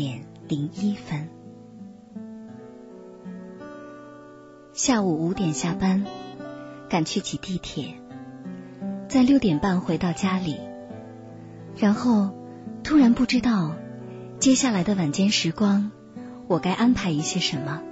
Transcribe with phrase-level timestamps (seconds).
[0.00, 1.28] 点零一分，
[4.72, 6.06] 下午五点下班，
[6.88, 8.00] 赶去挤地铁，
[9.10, 10.58] 在六点半回到家里，
[11.76, 12.34] 然后
[12.82, 13.76] 突然不知道
[14.38, 15.90] 接下来的晚间时光，
[16.48, 17.82] 我该安排一些什么？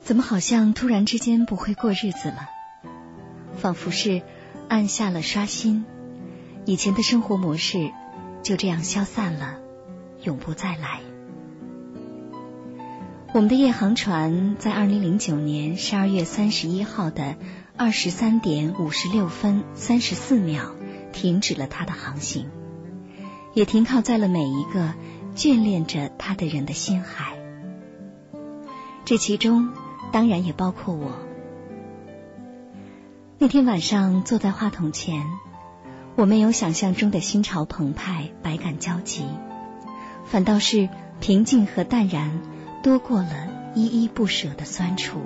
[0.00, 2.46] 怎么好像突然之间不会过日子了？
[3.54, 4.20] 仿佛是
[4.68, 5.86] 按下了刷新。
[6.66, 7.90] 以前的生活模式
[8.42, 9.60] 就这样消散了，
[10.22, 11.00] 永不再来。
[13.34, 17.36] 我们的夜航船在二零零九年十二月三十一号的
[17.76, 20.74] 二十三点五十六分三十四秒
[21.12, 22.48] 停止了它的航行，
[23.54, 24.94] 也停靠在了每一个
[25.36, 27.34] 眷恋着它的人的心海。
[29.04, 29.70] 这其中
[30.10, 31.12] 当然也包括我。
[33.38, 35.24] 那天晚上坐在话筒前。
[36.16, 39.22] 我没有想象中的心潮澎湃、百感交集，
[40.30, 40.88] 反倒是
[41.20, 42.40] 平静和淡然
[42.82, 45.20] 多过了依依不舍的酸楚。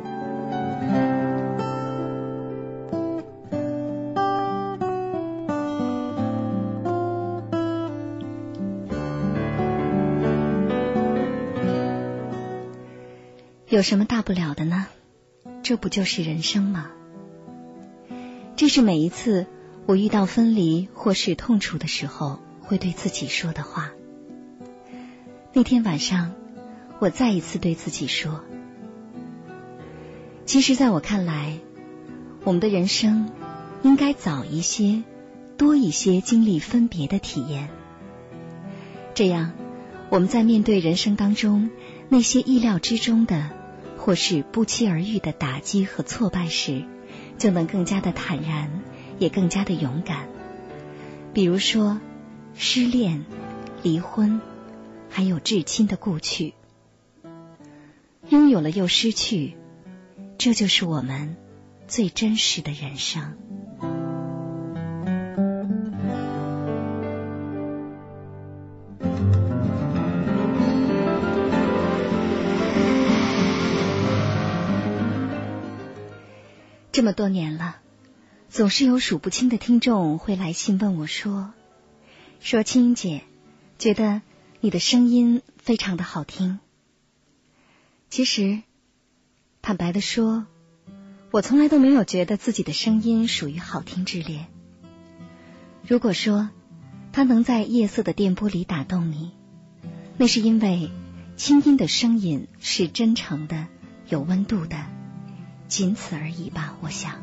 [13.69, 14.87] 有什么大不了的呢？
[15.63, 16.91] 这不就是人生吗？
[18.55, 19.47] 这是每一次。
[19.85, 23.91] 我遇到分离或是痛楚的时候，会对自己说的话。
[25.55, 26.33] 那天晚上，
[26.99, 28.43] 我再一次对自己说
[30.47, 31.59] ：“其实，在我看来，
[32.45, 33.31] 我们的人生
[33.83, 35.03] 应该早一些、
[35.59, 37.69] 多一些经历分别的体验。
[39.15, 39.53] 这样，
[40.09, 41.69] 我们在面对人生当中
[42.09, 43.51] 那些意料之中的
[43.99, 46.83] 或是不期而遇的打击和挫败时，
[47.37, 48.71] 就能更加的坦然。”
[49.19, 50.27] 也更加的勇敢，
[51.33, 52.01] 比如说
[52.55, 53.25] 失恋、
[53.85, 54.41] 离婚，
[55.13, 56.55] 还有至亲的故去，
[58.29, 59.57] 拥有了又失去，
[60.39, 61.37] 这就是我们
[61.87, 63.37] 最真实的人生。
[76.91, 77.77] 这么多年了。
[78.49, 81.55] 总是有数不清的听众会来信问我说
[82.39, 83.23] ：“说青姐，
[83.79, 84.21] 觉得
[84.63, 86.61] 你的声音非常的好听。”
[88.09, 88.63] 其实，
[89.61, 90.47] 坦白的说，
[91.33, 94.47] 我从来都没有觉得自己的声音属于好听之列。
[95.85, 96.49] 如果说
[97.13, 99.33] 它能在夜色的电波里打动你，
[100.17, 100.93] 那是因为
[101.37, 103.67] 清音的声音是真诚的、
[104.09, 104.87] 有温度的，
[105.67, 106.77] 仅此而已吧。
[106.83, 107.21] 我想。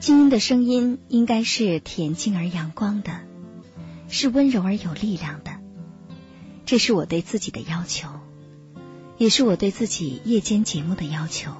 [0.00, 3.20] 清音的声音应该是恬静而阳光的，
[4.08, 5.60] 是温柔而有力量的。
[6.64, 8.08] 这是我对自己的要求，
[9.18, 11.52] 也是我对自己夜间节目的要求。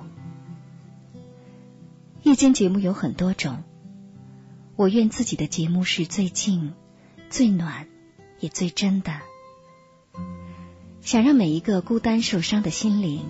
[2.23, 3.63] 夜间节目有很多种，
[4.75, 6.75] 我愿自己的节目是最静、
[7.31, 7.87] 最暖，
[8.41, 9.21] 也最真的。
[11.03, 13.23] 想让每一个孤单受伤的心灵，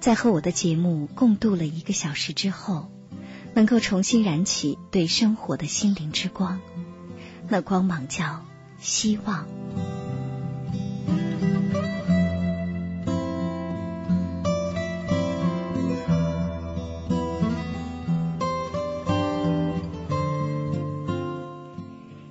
[0.00, 2.90] 在和我的节目共度了一个小时之后，
[3.54, 6.60] 能够重新燃起对生活的心灵之光，
[7.48, 8.44] 那光芒叫
[8.78, 9.46] 希望。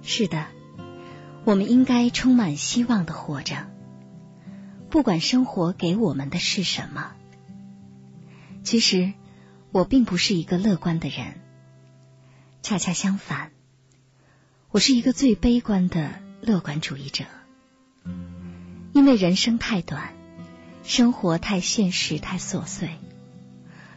[0.04, 0.46] 是的，
[1.46, 3.68] 我们应该充满希望的活着，
[4.90, 7.12] 不管生活给我们的是什么。
[8.64, 9.14] 其实，
[9.72, 11.40] 我并不是一个乐观的人，
[12.64, 13.52] 恰恰相反，
[14.78, 17.26] 我是一个最悲观的乐观主义者。
[18.94, 20.14] 因为人生太短，
[20.84, 22.92] 生活太现实、太琐碎，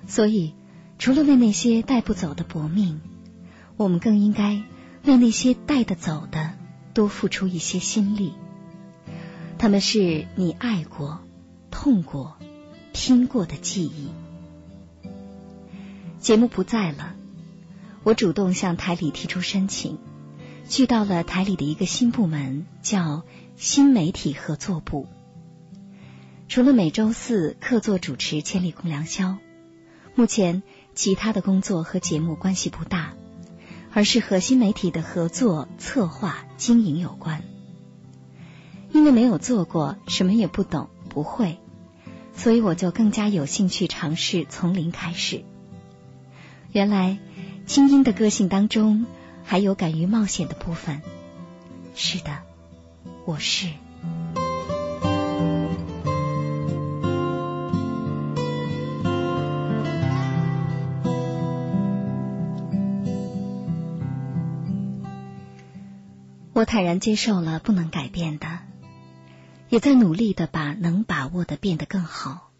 [0.06, 0.54] 所以
[0.98, 3.02] 除了为那些带不走的薄命，
[3.76, 4.62] 我们更应该。
[5.04, 6.52] 为那些带得走的
[6.94, 8.32] 多付出一些心力，
[9.58, 11.20] 他们是你爱过、
[11.70, 12.38] 痛过、
[12.94, 14.08] 拼过的记忆。
[16.20, 17.14] 节目不在了，
[18.02, 19.98] 我主动向台里提出申请，
[20.68, 23.24] 去到了台里的一个新部门，叫
[23.56, 25.06] 新媒体合作部。
[26.48, 29.28] 除了每周四客座主持《千里共良宵》，
[30.14, 30.62] 目前
[30.94, 33.14] 其他的工作和节目关系不大。
[33.92, 37.42] 而是和新媒体的合作、策划、经营有关。
[38.92, 41.58] 因为没有做过，什么也不懂、不会，
[42.32, 45.42] 所以我就更加有兴趣尝试从零开始。
[46.70, 47.18] 原来，
[47.66, 49.06] 清音的个性当中
[49.44, 51.02] 还有敢于冒险的部分。
[51.94, 52.38] 是的，
[53.24, 53.68] 我是。
[66.52, 68.58] 我坦然接受了不能改变的，
[69.70, 72.50] 也在努力的把能把握的变得更好。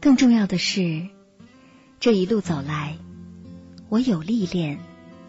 [0.00, 1.08] 更重要的是，
[2.00, 2.96] 这一路走来，
[3.90, 4.78] 我有历练，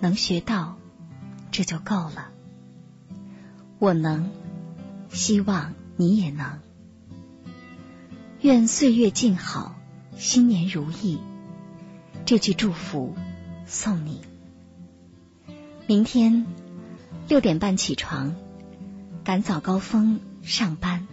[0.04, 0.78] 能学到，
[1.50, 2.30] 这就够了。
[3.80, 4.32] 我能，
[5.10, 6.60] 希望你也能。
[8.42, 9.76] 愿岁月静好，
[10.18, 11.22] 新年如意。
[12.26, 13.16] 这句祝福
[13.66, 14.20] 送你。
[15.88, 16.46] 明天。
[17.30, 18.36] 六点半起床，
[19.24, 21.08] 赶早高峰上班。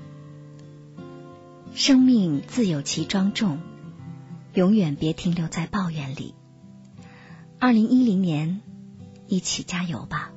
[1.72, 3.60] 生命自有其庄重，
[4.54, 6.34] 永远别停留在抱怨里。
[7.60, 8.60] 二零一零年，
[9.30, 10.32] 一起加油吧。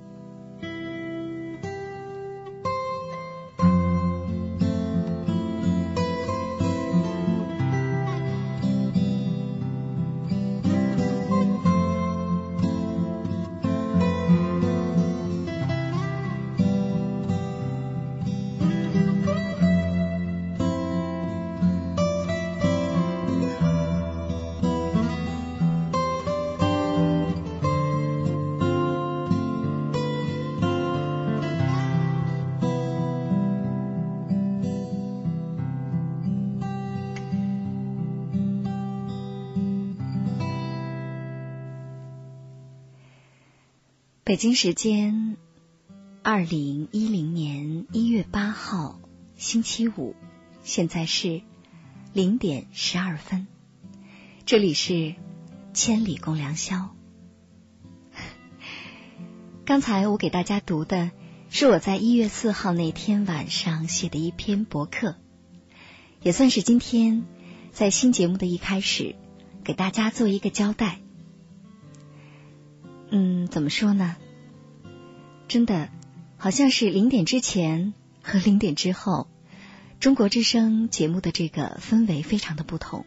[44.34, 45.38] 北京时间
[46.24, 49.00] 二零一零年一月八号
[49.36, 50.16] 星期五，
[50.64, 51.44] 现在是
[52.14, 53.46] 零点十二分。
[54.48, 55.14] 这里是
[55.76, 56.96] 千里共良宵。
[59.66, 61.12] 刚才我给大家读的
[61.52, 65.16] 是我在一月四号那天晚上写的一篇博客，
[66.24, 67.24] 也算是今天
[67.72, 69.16] 在新节目的一开始
[69.64, 71.02] 给大家做一个交代。
[73.12, 74.16] 嗯，怎么说呢？
[75.54, 75.90] 真的，
[76.38, 77.94] 好像是零点之前
[78.24, 79.28] 和零点之后，
[80.00, 83.06] 中国之声节目的这个氛围非常的不同。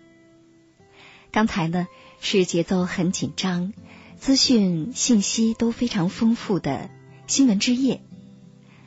[1.33, 1.89] 刚才呢
[2.21, 3.73] 是节奏很紧张、
[4.17, 6.89] 资讯信息都非常丰富的
[7.27, 8.01] 新闻之夜，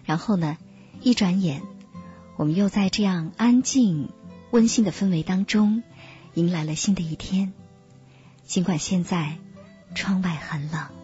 [0.05, 0.57] 然后呢
[1.01, 1.61] 一转眼，
[2.37, 4.07] 我们又在这样安静、
[4.51, 5.83] 温馨的氛围当中
[6.33, 7.51] 迎来了新的一天。
[8.45, 9.37] 尽管现在
[9.95, 10.98] 窗外很冷。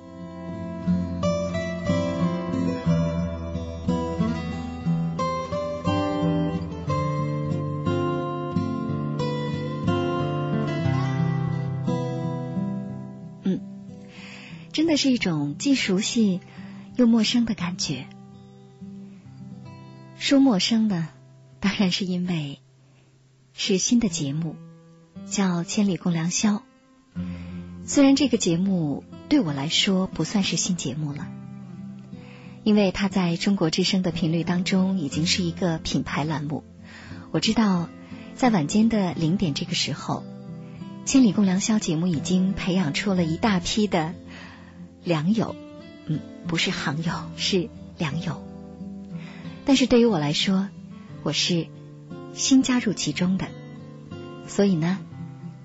[14.76, 16.42] 真的是一种既熟悉
[16.98, 18.08] 又陌生的感觉。
[20.18, 21.08] 说陌生呢，
[21.62, 22.60] 当然是因为
[23.54, 24.58] 是新的节目，
[25.28, 26.62] 叫《千里共良宵》。
[27.86, 31.26] 虽然这个节目对我来说不算是新节目了，
[32.66, 36.66] 因为它在中国之声的频率当中已经是一个品牌栏目。
[37.32, 37.88] 我知道
[38.36, 40.26] 在晚间的零点这个时候，
[41.10, 44.14] 《千里共良宵》节目已经培养出了一大批的
[45.06, 45.56] 良友，
[46.08, 48.44] 嗯，不是行友，是良友。
[49.64, 50.68] 但是对于我来说，
[51.24, 51.68] 我是
[52.34, 53.48] 新加入其中的，
[54.48, 54.98] 所以呢，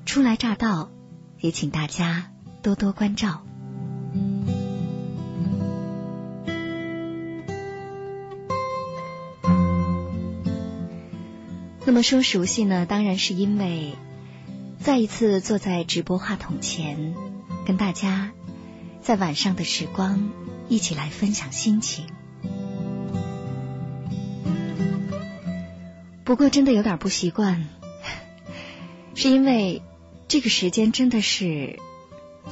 [0.05, 0.91] 初来乍到，
[1.41, 2.31] 也请大家
[2.63, 3.43] 多多关照。
[11.87, 13.95] 那么说熟悉呢，当然是因为
[14.79, 17.15] 再一次坐在直播话筒前，
[17.67, 18.33] 跟大家
[19.01, 20.31] 在晚上的时光
[20.69, 22.07] 一起来分享心情。
[26.25, 27.69] 不过真的有点不习惯，
[29.15, 29.83] 是因为
[30.29, 31.79] 这个时间真的是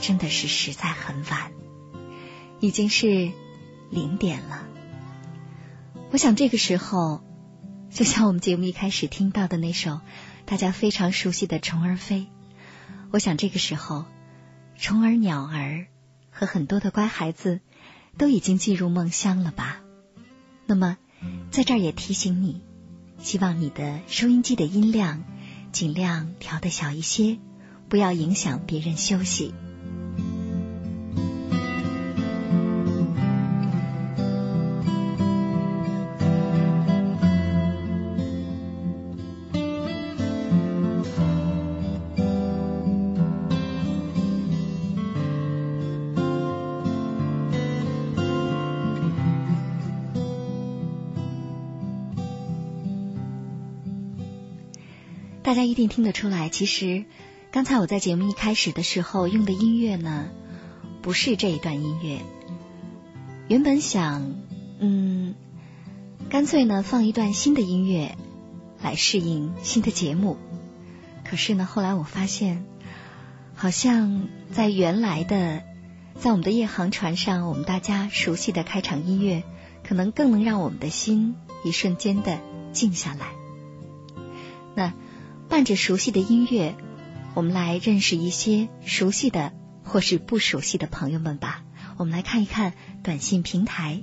[0.01, 1.53] 真的是实在很晚，
[2.61, 3.31] 已经是
[3.91, 4.67] 零点了。
[6.11, 7.23] 我想这个时候。
[7.91, 10.03] 就像我们节目一开始听到的那首
[10.45, 12.21] 大家非常熟悉的《虫儿飞》，
[13.11, 14.05] 我想这个时候，
[14.77, 15.87] 虫儿、鸟儿
[16.39, 17.59] 和很多的乖孩子
[18.17, 19.81] 都已经进入梦乡了吧？
[20.67, 20.97] 那么，
[21.51, 22.63] 在这儿也提醒你，
[23.19, 25.25] 希望你的收音机的音量
[25.73, 27.39] 尽量调的小一些，
[27.89, 29.53] 不要影响别人休息。
[55.59, 57.05] 家一定听得出来，其实
[57.51, 60.29] 刚才我在节目一开始的时候用的音乐呢，
[61.03, 62.21] 不是这一段音乐。
[63.49, 64.37] 原本想，
[64.79, 65.35] 嗯，
[66.31, 68.17] 干脆呢放一段新的音乐
[68.81, 70.37] 来适应新的节目。
[71.25, 72.65] 可是呢，后来我发现，
[73.57, 75.65] 好像在原来的，
[76.15, 79.43] 在我们的夜航船上，我们大家熟悉的开场音乐，
[79.83, 81.35] 可能更能让我们的心
[81.65, 82.39] 一瞬间的
[82.73, 83.27] 静下来。
[84.77, 84.93] 那。
[85.49, 86.77] 伴着熟悉的音乐，
[87.35, 89.53] 我们来认识一些熟悉的
[89.83, 91.65] 或是不熟悉的朋友们吧。
[91.97, 94.03] 我们来看一看短信平台。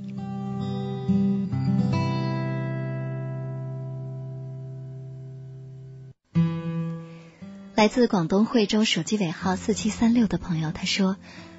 [7.75, 11.17] 来自广东惠州手机尾号四七三六的朋友，他说：“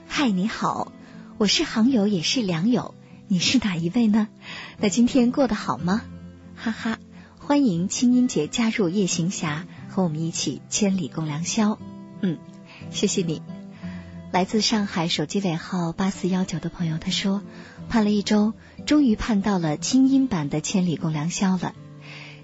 [0.09, 0.91] 嗨，你好，
[1.39, 2.95] 我是行友，也是良友，
[3.29, 4.27] 你是哪一位呢？
[4.79, 6.03] 那今天过得好吗？
[6.57, 6.99] 哈哈，
[7.39, 9.65] 欢迎清音姐加入夜行侠。”
[9.97, 11.79] 和我们一起千里共良宵，
[12.21, 12.37] 嗯，
[12.91, 13.41] 谢谢你。
[14.31, 17.41] 来自上海手机尾号八四幺九的朋友他说，
[17.89, 18.53] 盼了一周，
[18.85, 21.73] 终于盼到了清音版的千里共良宵了。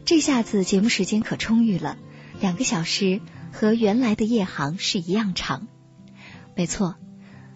[0.06, 1.98] 这下子节目时间可充裕了，
[2.40, 3.20] 两个小时
[3.52, 5.68] 和原来的夜航是一样长。
[6.56, 6.94] 没错，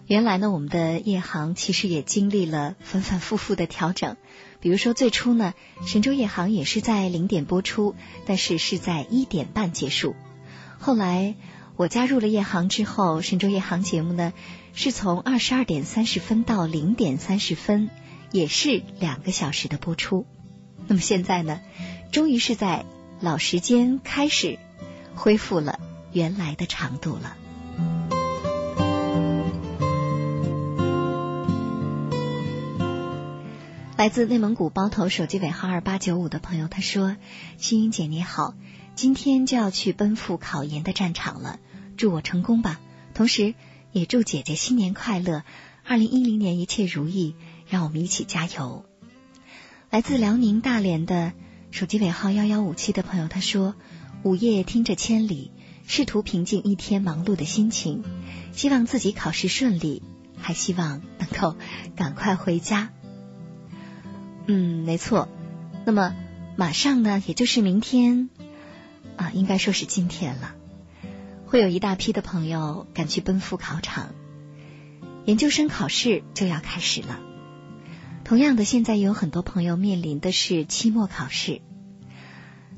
[0.07, 4.15] 原来呢，我们的夜航其实也经历了反反复复的调整。
[4.61, 5.53] 比如说，最初呢，
[5.85, 7.93] 神州夜航也是在零点播出，
[8.25, 10.15] 但是是在一点半结束。
[10.79, 11.35] 后来
[11.75, 14.31] 我加入了夜航之后，神州夜航节目呢
[14.73, 17.89] 是从二十二点三十分到零点三十分，
[18.31, 20.25] 也是两个小时的播出。
[20.87, 21.59] 那么现在呢，
[22.13, 22.85] 终于是在
[23.19, 24.57] 老时间开始
[25.15, 25.81] 恢复了
[26.13, 27.35] 原来的长度了。
[33.97, 37.17] 来自内蒙古包头手机尾号二八九五的朋友，他说
[37.57, 38.53] ：“青音姐你好，
[38.93, 41.59] 今天就要去奔赴考研的战场了，
[41.97, 42.79] 祝我成功吧！
[43.15, 43.55] 同时
[43.91, 45.41] 也祝姐姐新年快乐，
[45.83, 47.33] 二零一零年一切如意，
[47.67, 48.85] 让我们一起加油。”
[49.89, 51.33] 来自辽宁大连的
[51.71, 53.73] 手机尾号幺幺五七的朋友，他说
[54.21, 55.49] ：“午夜听着千里，
[55.87, 58.03] 试图平静一天忙碌的心情，
[58.53, 60.03] 希望自己考试顺利，
[60.37, 61.57] 还希望能够
[61.95, 62.91] 赶快回家。”
[64.47, 65.27] 嗯，没错。
[65.85, 66.15] 那么
[66.55, 68.29] 马上呢，也就是明天
[69.17, 70.55] 啊，应该说是今天了，
[71.45, 74.15] 会有一大批的朋友赶去奔赴考场，
[75.25, 77.19] 研究生考试就要开始了。
[78.23, 81.61] 同样的，现在也有很多朋友面临的是期末考试。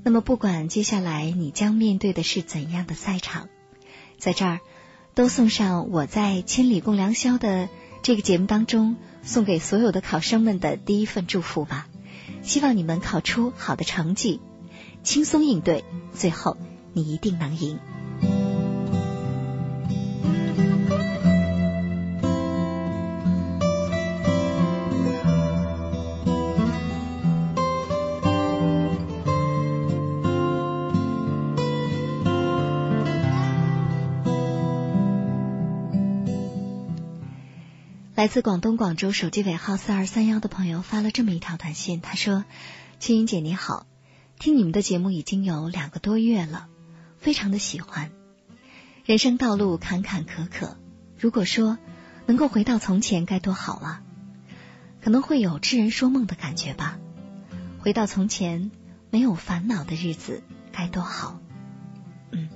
[0.03, 3.47] 那么，不管接下来你将面对的是怎样的赛场，
[4.17, 4.59] 在这儿
[5.13, 7.69] 都送上我在《千里共良宵》的
[8.01, 8.95] 这个节目当中。
[9.29, 11.88] 送给所有的考生们的第一份祝福吧，
[12.41, 14.41] 希望你们考出好的成绩，
[15.03, 15.83] 轻松应对，
[16.15, 16.57] 最后
[16.93, 17.77] 你一定能赢。
[38.19, 42.43] 来自广东广州手机尾号四二三幺的朋友发了这么一条短信，他说
[42.99, 43.85] ：“青云姐你好，
[44.38, 46.67] 听你们的节目已经有两个多月了，
[47.17, 48.11] 非常的喜欢。
[49.05, 50.75] 人生道路坎坎坷坷，
[51.17, 51.77] 如果说
[52.25, 54.03] 能够回到从前该多好啊！
[55.01, 56.99] 可能会有痴人说梦的感觉吧。
[57.79, 58.69] 回到从前
[59.11, 61.39] 没有烦恼的日子该多好。
[62.31, 62.49] 嗯，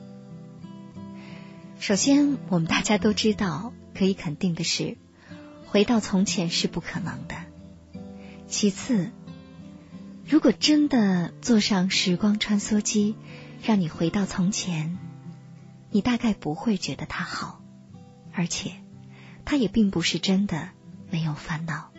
[1.79, 4.97] 首先我们大家都知道，可以肯定的是。”
[5.73, 7.35] 回到从前是不可能的。
[8.47, 9.09] 其次，
[10.23, 13.15] 如果真的坐上时光穿梭机，
[13.63, 14.99] 让你回到从前，
[15.89, 17.59] 你大概不会觉得它好，
[18.33, 18.73] 而且
[19.45, 20.69] 它也并不是真的
[21.09, 21.89] 没有烦恼。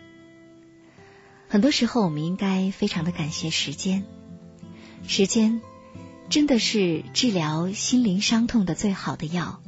[1.49, 4.05] 很多时候，我们应该非常的感谢时间，
[5.05, 5.59] 时间
[6.29, 9.61] 真的是治疗心灵伤痛的最好的药。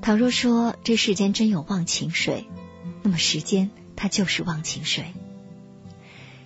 [0.00, 2.46] 倘若说这世间真有忘情水。
[3.06, 5.14] 那么时间它就是忘情水，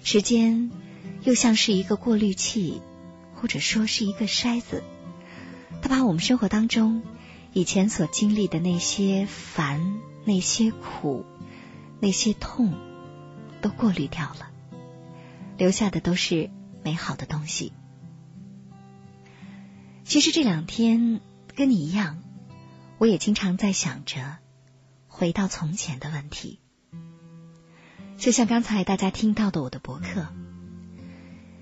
[0.04, 0.70] 时间
[1.22, 2.82] 又像是一个过滤器，
[3.34, 4.84] 或者说是一个筛子，
[5.80, 7.00] 它把我们生活当中
[7.54, 11.24] 以前所经历的那些烦、那些苦、
[11.98, 12.74] 那些痛
[13.62, 14.50] 都过滤掉了，
[15.56, 16.50] 留下的都是
[16.84, 17.72] 美好的东西。
[20.04, 21.22] 其实这两天
[21.54, 22.22] 跟你一样，
[22.98, 24.36] 我也经常在想着。
[25.20, 26.60] 回到从前的问题，
[28.16, 30.28] 就像刚才大家听到的我的博客。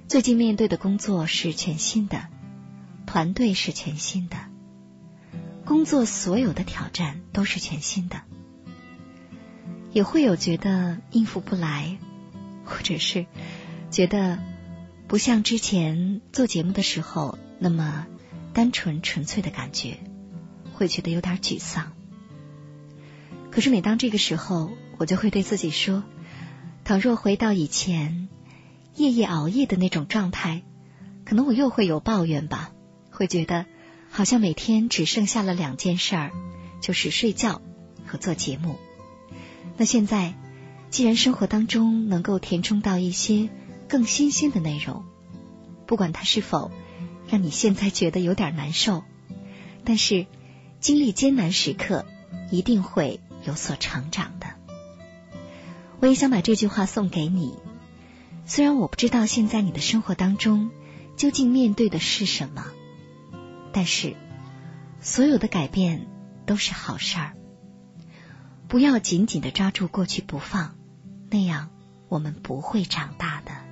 [0.07, 2.29] 最近面对的工作是全新的，
[3.05, 4.37] 团队是全新的，
[5.65, 8.23] 工作所有的挑战都是全新的，
[9.91, 11.99] 也会有觉得应付不来，
[12.65, 13.27] 或者是
[13.91, 14.38] 觉得
[15.09, 18.07] 不像之前做节目的时候那么
[18.53, 19.99] 单纯纯粹的感觉，
[20.75, 21.98] 会觉得有点沮丧。
[23.59, 26.05] 可是每当这个时候，我就会对自己说：
[26.85, 28.29] 倘若回到以前
[28.94, 30.62] 夜夜熬夜的那种状态，
[31.25, 32.71] 可能我又会有抱怨吧，
[33.11, 33.66] 会觉得
[34.11, 36.31] 好像每天只剩下了两件事儿，
[36.81, 37.61] 就是睡觉
[38.07, 38.77] 和做节目。
[39.77, 40.35] 那现在，
[40.90, 43.49] 既然生活当中能够填充到一些
[43.88, 45.03] 更新鲜的内容，
[45.85, 46.71] 不管它是否
[47.27, 49.03] 让你现在觉得有点难受，
[49.83, 50.27] 但是
[50.79, 52.07] 经历艰难时刻，
[52.53, 53.18] 一定会。
[53.44, 54.46] 有所成长的，
[56.01, 57.59] 我也想把这句话送给你。
[58.46, 60.70] 虽然我不知道现在你的生活当中
[61.16, 62.64] 究竟面对的是什么，
[63.72, 64.16] 但是
[65.01, 66.07] 所有的改变
[66.46, 67.35] 都是好事儿。
[68.68, 70.77] 不要紧紧的抓住过去不放，
[71.31, 71.70] 那样
[72.09, 73.67] 我们不会长大的。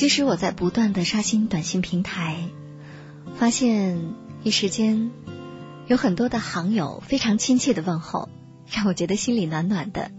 [0.00, 2.48] 其实我在不断的刷新短信平台，
[3.36, 5.10] 发现一时间
[5.88, 8.30] 有很多的行友非常亲切的问候，
[8.66, 10.10] 让我觉得心里暖暖的。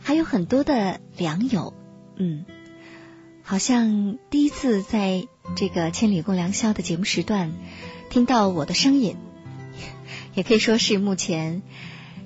[0.00, 1.74] 还有很多的良友，
[2.16, 2.46] 嗯，
[3.42, 7.52] 好像第一次在这个千里共良宵的节目时段
[8.08, 9.18] 听到我的声音，
[10.32, 11.60] 也可以说是目前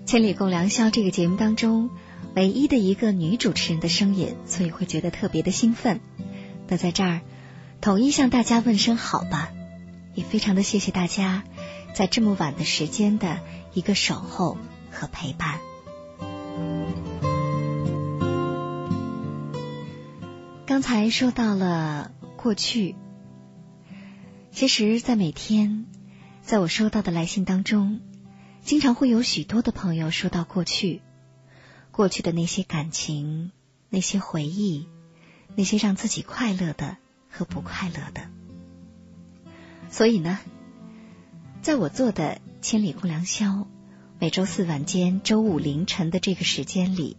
[0.06, 1.90] 千里共良宵这个节目当中
[2.36, 5.98] 唯一的一个女主持人的声音，所以会觉得特别的兴奋。
[6.68, 7.20] 那在这儿，
[7.80, 9.50] 统一向大家问声好吧，
[10.14, 11.44] 也非常的谢谢大家
[11.94, 13.40] 在这么晚的时间的
[13.72, 14.56] 一个守候
[14.90, 15.60] 和陪伴。
[20.66, 22.96] 刚才说到了过去，
[24.50, 25.86] 其实，在每天
[26.42, 28.00] 在我收到的来信当中，
[28.62, 31.02] 经常会有许多的朋友说到过去，
[31.90, 33.52] 过去的那些感情，
[33.90, 34.88] 那些回忆。
[35.56, 36.96] 那些让自己快乐的
[37.30, 38.28] 和不快乐的，
[39.88, 40.40] 所以呢，
[41.62, 43.68] 在我做的千里共良宵，
[44.18, 47.16] 每周四晚间、周五凌晨的这个时间里，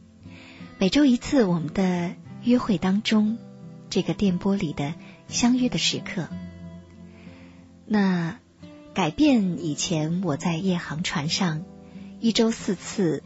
[0.77, 3.37] 每周一次我们的约会当中，
[3.89, 4.93] 这个电波里的
[5.29, 6.27] 相约的时刻，
[7.85, 8.39] 那
[8.93, 11.63] 改变以前我在夜航船上
[12.19, 13.23] 一周四次，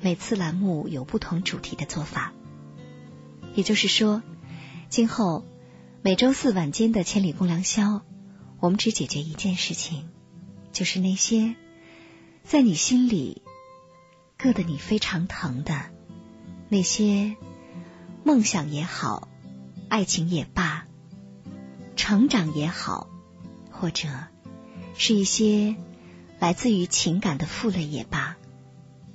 [0.00, 2.34] 每次栏目有不同主题的做法，
[3.54, 4.22] 也就是说。
[4.92, 5.46] 今后
[6.02, 8.02] 每周四晚间的千里共良宵，
[8.60, 10.10] 我们只解决一件事情，
[10.70, 11.54] 就是那些
[12.44, 13.40] 在你心里
[14.38, 15.86] 硌得你非常疼的
[16.68, 17.36] 那些
[18.22, 19.28] 梦想也好，
[19.88, 20.86] 爱情也罢，
[21.96, 23.08] 成长也好，
[23.70, 24.10] 或者
[24.94, 25.74] 是一些
[26.38, 28.36] 来自于情感的负累也罢，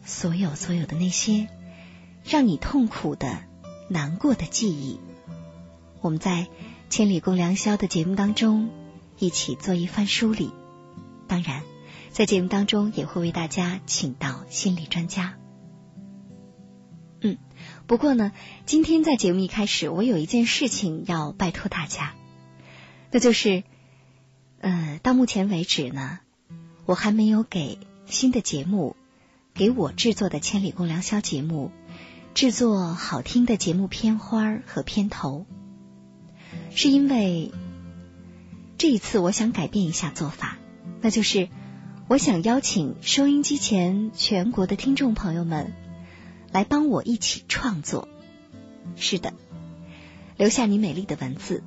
[0.04, 1.48] 所有所有的那些
[2.24, 3.44] 让你痛苦的、
[3.92, 5.00] 难过的记忆，
[6.01, 6.43] 我们在
[6.89, 8.69] 《千里共良宵》的节目当中
[9.17, 10.51] 一起做一番梳理。
[11.27, 11.63] 当然，
[12.12, 15.36] 在节目当中也会为大家请到心理专家。
[17.21, 17.38] 嗯，
[17.88, 18.31] 不过呢，
[18.65, 22.13] 今天在节目一开始，我有一件事情要拜托大家，
[23.12, 23.63] 那就是，
[24.60, 26.19] 呃，到目前为止呢，
[26.86, 28.95] 我还没有给新的节目，
[29.53, 31.71] 给我制作的《千里共良宵》节目
[32.36, 35.47] 制作好听的节目片花和片头，
[36.78, 37.52] 是因为
[38.78, 40.60] 这一次我想改变一下做法，
[41.02, 41.50] 那就是
[42.08, 45.74] 我想邀请收音机前全国的听众朋友们。
[46.52, 48.08] 来帮我一起创作，
[48.96, 49.34] 是的，
[50.38, 51.63] 留下你美丽的文字，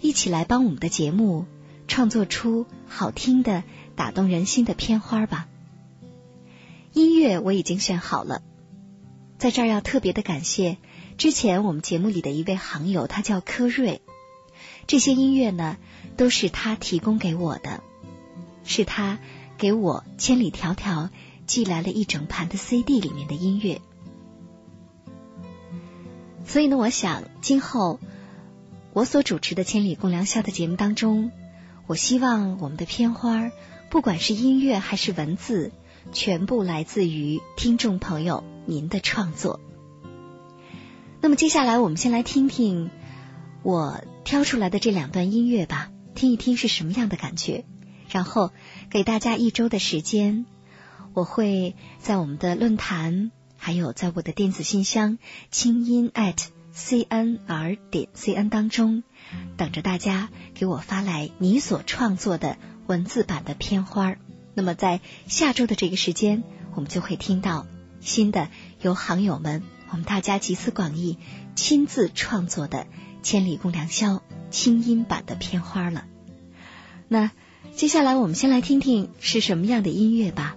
[0.00, 1.46] 一起来帮我们的节目
[1.88, 3.64] 创作出好听的、
[3.96, 5.48] 打动人心的片花吧。
[6.92, 8.42] 音乐我已经选好了，
[9.38, 10.78] 在这儿要特别的感谢
[11.18, 14.00] 之前我们节目里的一位行友，他叫柯瑞。
[14.90, 15.76] 这些音乐呢，
[16.16, 17.80] 都是他提供给我的，
[18.64, 19.20] 是他
[19.56, 21.10] 给我千里迢迢
[21.46, 23.80] 寄来了一整盘的 CD 里面的音乐。
[26.44, 28.00] 所以呢，我想今后
[28.92, 31.30] 我所主持的《千里共良宵》的节目当中，
[31.86, 33.52] 我希望我们的片花，
[33.90, 35.70] 不管是音乐还是文字，
[36.10, 39.60] 全部来自于听众朋友您的创作。
[41.20, 42.90] 那么接下来，我们先来听听
[43.62, 47.64] 我挑出来的这两段音乐吧，听一听是什么样的感觉。
[48.10, 48.50] 然后
[48.90, 50.46] 给大家一周的时间，
[51.14, 53.30] 我会在我们的论坛。
[53.62, 55.18] 还有，在我的电子信箱
[55.50, 59.02] 清音 at cnr 点 cn 当中，
[59.58, 62.56] 等着大家给我发来你所创作的
[62.86, 64.16] 文字版的片花。
[64.54, 66.42] 那么，在下周的这个时间，
[66.74, 67.66] 我们就会听到
[68.00, 68.48] 新的
[68.80, 71.18] 由行友们我们大家集思广益
[71.54, 72.78] 亲自创作的
[73.22, 74.16] 《千里共良宵》
[74.50, 76.04] 清音版的片花了。
[77.08, 77.30] 那
[77.76, 80.56] 接下来，我们先来听听是什么样的音乐吧。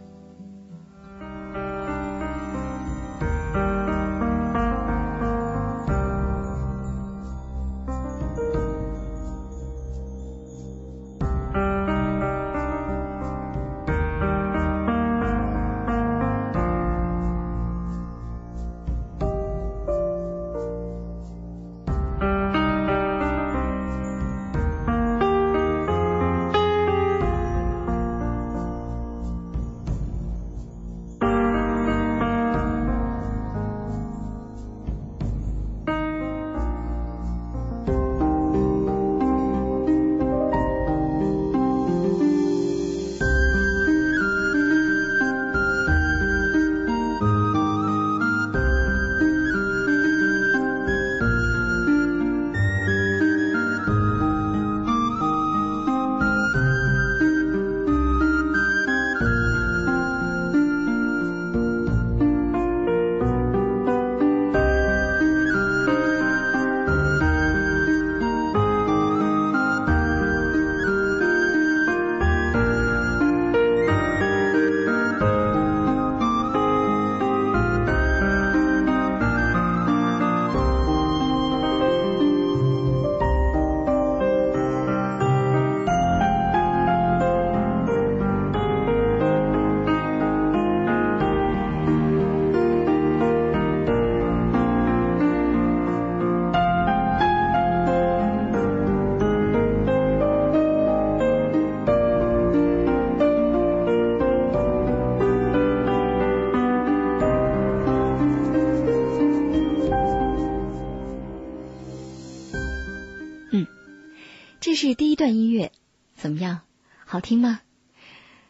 [116.23, 116.61] 怎么样？
[117.05, 117.59] 好听吗？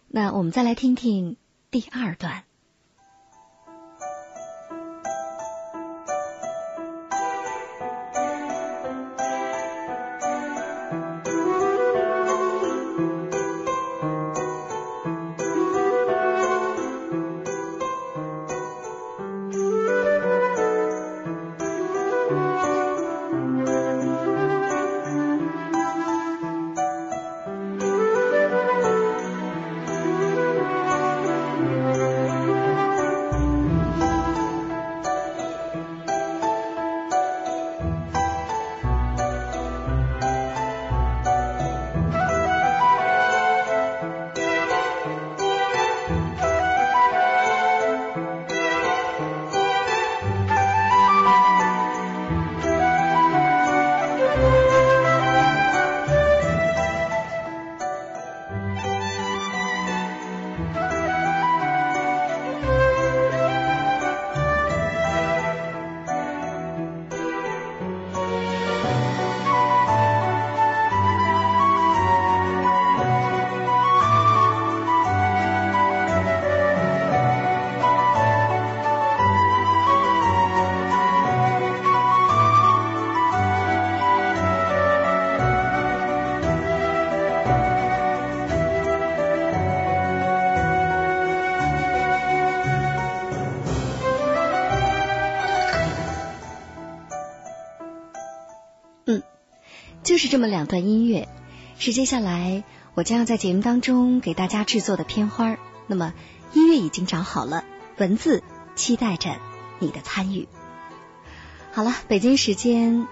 [0.07, 1.37] 那我们再来听听
[1.71, 2.43] 第二段。
[100.23, 101.27] 是这么两段音乐，
[101.77, 105.57] 是接下来我将要在节目当中给大家制作的片花。
[105.85, 106.13] 那么
[106.53, 107.65] 音乐已经找好了，
[107.97, 108.41] 文字
[108.73, 109.35] 期待着
[109.79, 110.47] 你的参与。
[111.73, 113.05] 好了，北京时间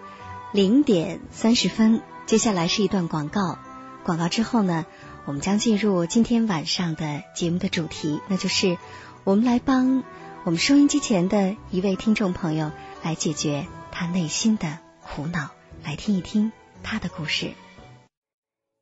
[0.54, 3.60] 零点三十分，接下来是一段广告。
[4.06, 4.86] 广告之后呢，
[5.26, 8.78] 我们将进入今天晚上的节目的主题，那就是
[9.26, 10.06] 我们来帮
[10.46, 12.72] 我们收音机前的一位听众朋友
[13.04, 15.50] 来解决他内心的苦恼，
[15.84, 16.54] 来听一听。
[16.84, 17.52] 他的故事。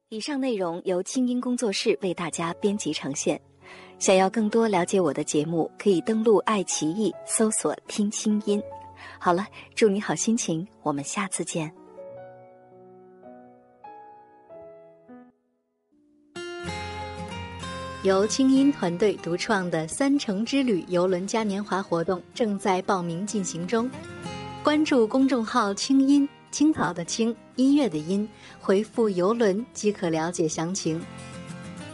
[0.09, 3.39] 以上内容由清音工作室为大家编辑呈现。
[3.99, 8.59] 想要更多了解我的节目，可以登录爱奇艺搜索“听清音”。
[9.19, 11.71] 好了，祝你好心情，我们下次见。
[18.03, 23.91] 由清音团队独创的“三城之旅”游轮嘉年华活动正在报名进行中，
[24.63, 26.27] 关注公众号“清音”。
[26.51, 28.27] 青草的青，音乐的音，
[28.59, 31.01] 回复游轮即可了解详情。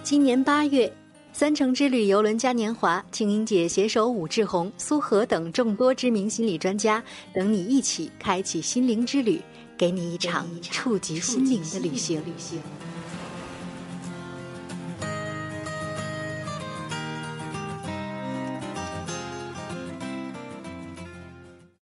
[0.03, 0.91] 今年八月，
[1.33, 9.41] 三城之旅游轮嘉年华，青音姐携手武志红、苏荷等众多知名心理专家，等你一起开启心灵之旅，
[9.77, 12.21] 给你一场触及心灵的旅行。